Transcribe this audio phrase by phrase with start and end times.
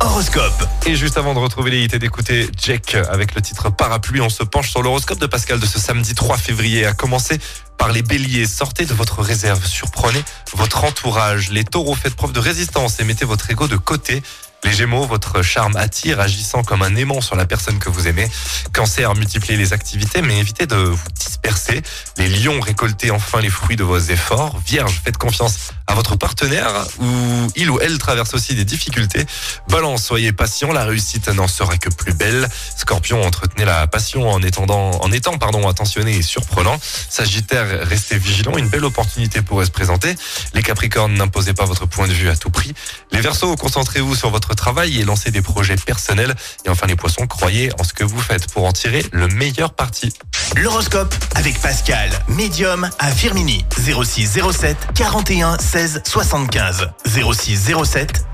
[0.00, 0.68] Horoscope.
[0.86, 4.70] Et juste avant de retrouver les d'écouter Jack avec le titre Parapluie, on se penche
[4.70, 6.86] sur l'horoscope de Pascal de ce samedi 3 février.
[6.86, 7.38] À commencer
[7.80, 10.22] par les béliers, sortez de votre réserve, surprenez
[10.54, 11.48] votre entourage.
[11.48, 14.22] Les taureaux, faites preuve de résistance et mettez votre ego de côté.
[14.62, 18.30] Les Gémeaux, votre charme attire, agissant comme un aimant sur la personne que vous aimez.
[18.74, 21.80] Cancer, multipliez les activités, mais évitez de vous disperser.
[22.18, 24.60] Les Lions, récoltez enfin les fruits de vos efforts.
[24.66, 27.06] Vierge, faites confiance à votre partenaire ou
[27.56, 29.24] il ou elle traverse aussi des difficultés.
[29.70, 32.46] Balance, soyez patient, la réussite n'en sera que plus belle.
[32.76, 36.78] Scorpion, entretenez la passion en, étendant, en étant pardon, attentionné et surprenant.
[37.08, 40.14] Sagittaire, restez vigilant, une belle opportunité pourrait se présenter.
[40.54, 42.74] Les Capricornes, n'imposez pas votre point de vue à tout prix.
[43.12, 46.34] Les Verseaux, concentrez-vous sur votre travail et lancez des projets personnels.
[46.64, 49.72] Et enfin les Poissons, croyez en ce que vous faites pour en tirer le meilleur
[49.72, 50.12] parti.
[50.56, 53.64] L'horoscope avec Pascal, médium à Firmini.
[53.78, 56.90] 06 07 41 16 75.
[57.06, 58.24] 06 07